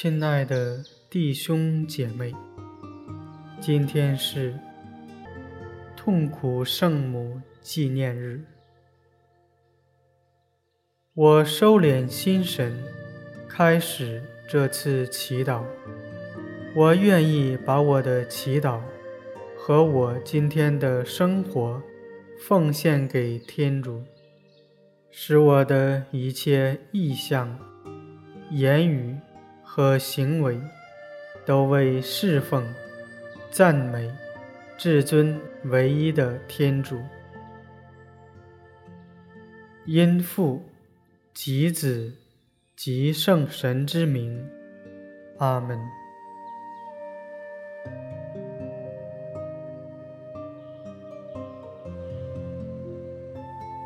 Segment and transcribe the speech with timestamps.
[0.00, 0.80] 亲爱的
[1.10, 2.32] 弟兄姐妹，
[3.60, 4.56] 今天是
[5.96, 8.44] 痛苦圣母纪念日。
[11.14, 12.80] 我收敛心神，
[13.48, 15.64] 开始这次祈祷。
[16.76, 18.80] 我愿意把我的祈祷
[19.56, 21.82] 和我今天的生活
[22.46, 24.04] 奉献给天主，
[25.10, 27.58] 使我的一切意向、
[28.52, 29.16] 言语。
[29.78, 30.60] 和行为
[31.46, 32.66] 都为侍奉、
[33.48, 34.12] 赞美
[34.76, 37.00] 至尊唯一的天主，
[39.84, 40.60] 因父
[41.32, 42.12] 及子
[42.74, 44.44] 及圣神之名，
[45.38, 45.78] 阿门。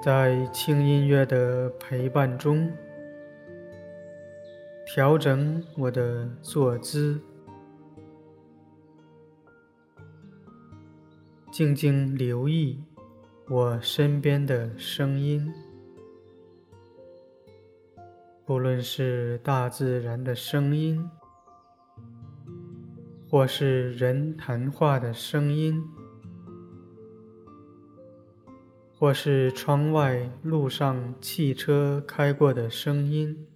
[0.00, 2.72] 在轻音乐的陪伴中。
[4.92, 7.20] 调整我的坐姿，
[11.52, 12.82] 静静留意
[13.48, 15.48] 我身边的声音，
[18.44, 21.08] 不论是大自然的声音，
[23.28, 25.80] 或是人谈话的声音，
[28.98, 33.46] 或是窗外路上汽车开过的声音。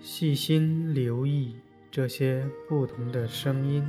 [0.00, 1.54] 细心留意
[1.90, 3.84] 这些不同的声音。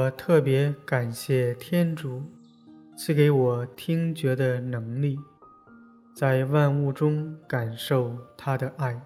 [0.00, 2.22] 我特别感谢天主
[2.96, 5.18] 赐给我听觉的能力，
[6.16, 8.98] 在万物中感受他的爱。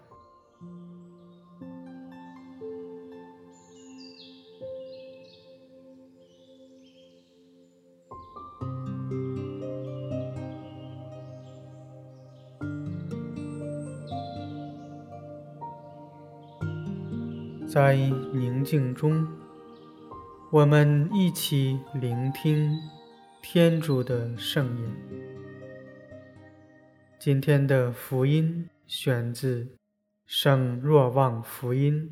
[17.67, 17.97] 在
[18.33, 19.27] 宁静中。
[20.55, 22.81] 我们一起聆听
[23.43, 24.97] 天主的圣言。
[27.19, 29.65] 今天的福音选自
[30.25, 32.09] 《圣若望福音》。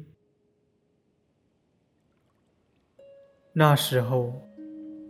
[3.52, 4.42] 那时候，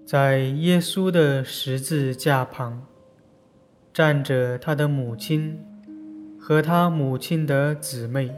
[0.04, 2.86] 在耶稣的十字架旁，
[3.94, 5.58] 站着他的母亲
[6.38, 8.30] 和他母亲的姊妹，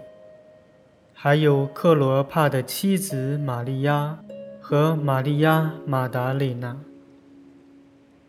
[1.13, 4.24] 还有克罗帕的妻子玛利亚。
[4.67, 6.75] 和玛利亚·马达肋纳，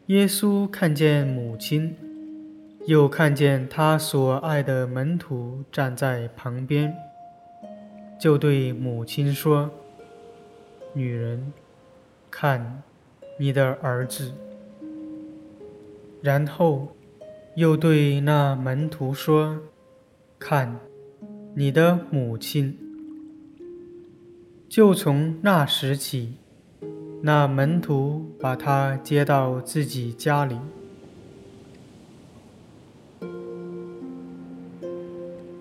[0.08, 1.96] 耶稣看见母亲，
[2.88, 6.94] 又看见他所爱的门徒站在旁边，
[8.20, 9.72] 就对母亲说
[10.92, 11.54] ：“女人，
[12.30, 12.84] 看
[13.40, 14.34] 你的儿子。”
[16.22, 16.90] 然后
[17.56, 19.58] 又对那门徒说
[20.38, 20.78] ：“看
[21.54, 22.78] 你的母亲。”
[24.68, 26.34] 就从那时起，
[27.22, 30.58] 那门徒把他接到自己家里。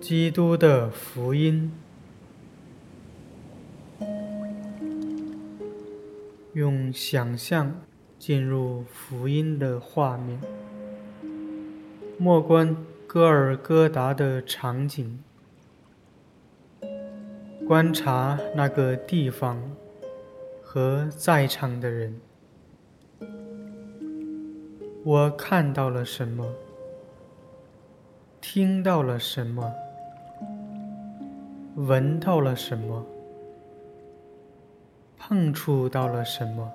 [0.01, 1.71] 基督的福音，
[6.53, 7.81] 用想象
[8.19, 10.39] 进入福音的画面，
[12.17, 12.75] 莫观
[13.07, 15.19] 戈尔戈达的场景。
[17.67, 19.59] 观察那个地方
[20.61, 22.21] 和在场的人，
[25.03, 26.45] 我看到了什么？
[28.39, 29.73] 听到了什么？
[31.75, 33.03] 闻到了什么？
[35.17, 36.71] 碰触到了什么？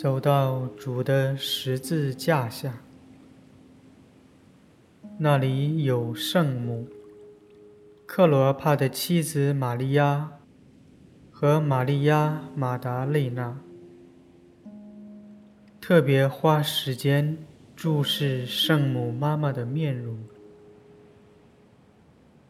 [0.00, 2.84] 走到主的十字架下，
[5.18, 6.86] 那里有圣母、
[8.06, 10.34] 克罗帕的妻子玛利亚
[11.32, 13.58] 和玛利亚·玛达肋纳，
[15.80, 17.36] 特别花时间
[17.74, 20.16] 注视圣母妈妈的面容。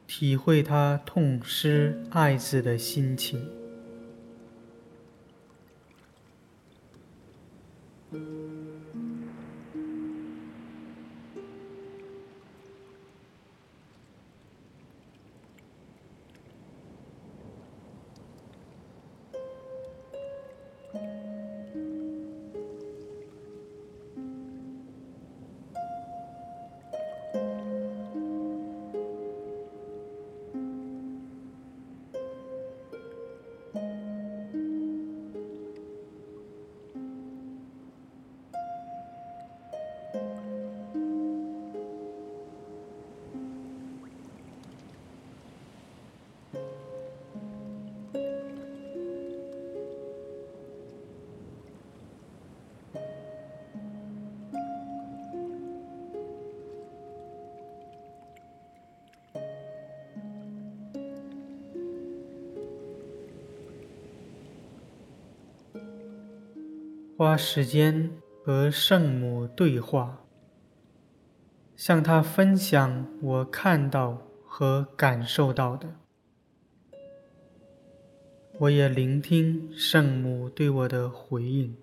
[0.06, 3.57] 体会他痛失爱子的心情。
[8.10, 8.67] Thank you.
[67.18, 68.12] 花时间
[68.44, 70.24] 和圣母对话，
[71.74, 75.88] 向她分享我看到和感受到的。
[78.60, 81.76] 我也聆听圣母对我的回应。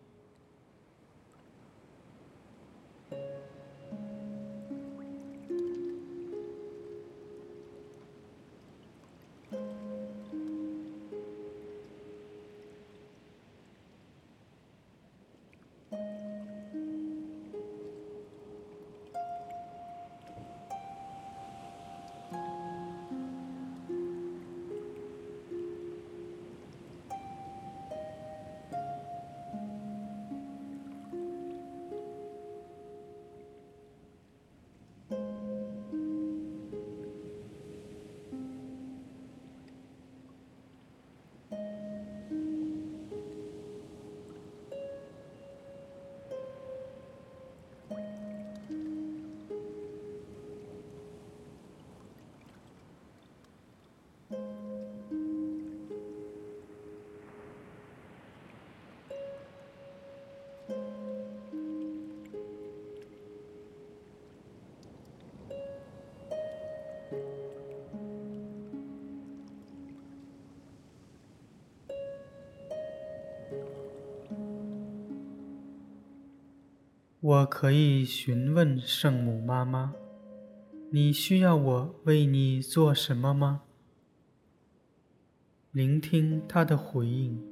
[77.27, 79.95] 我可以询问圣母妈妈
[80.93, 83.63] ：“你需要我为你做什么吗？”
[85.73, 87.43] 聆听她的回应，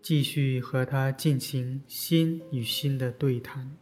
[0.00, 3.76] 继续和她进行心与心的对谈。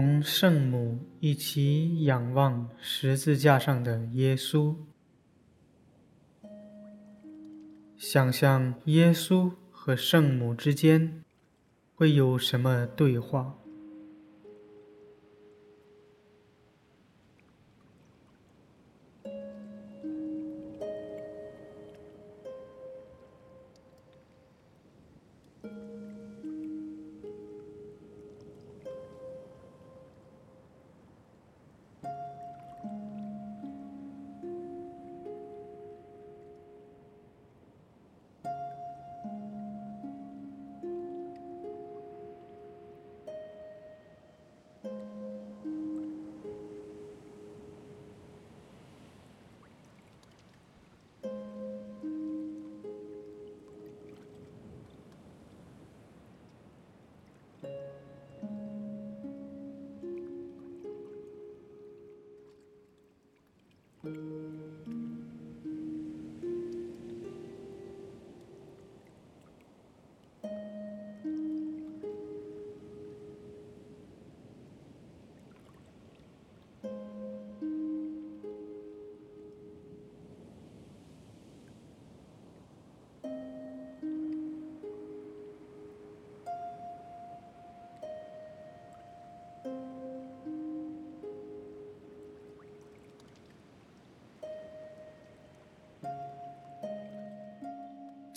[0.00, 4.76] 同圣母一起仰望十字架上的耶稣，
[7.96, 11.24] 想象耶稣和圣母之间
[11.96, 13.58] 会有什么对话。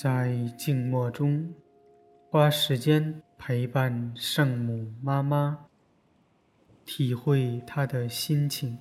[0.02, 1.54] 在静默中
[2.32, 5.68] 花时间陪伴圣母妈妈，
[6.84, 8.80] 体会她的心情。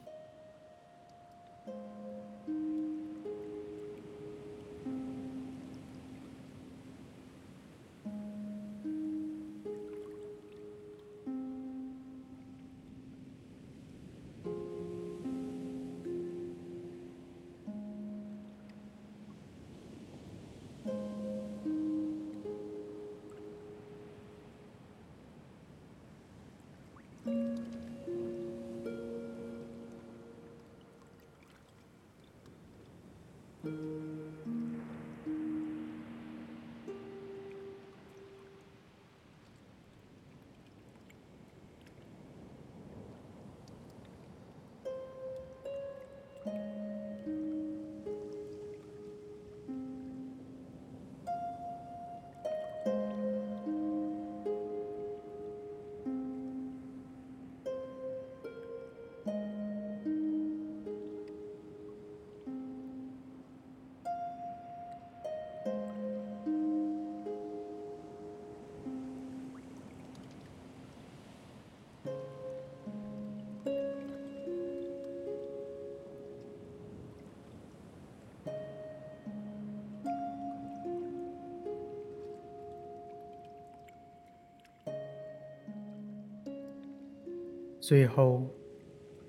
[87.91, 88.47] 最后，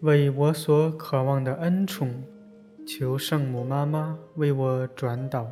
[0.02, 2.24] 为我所渴望的恩宠，
[2.86, 5.52] 求圣母妈妈为我转导。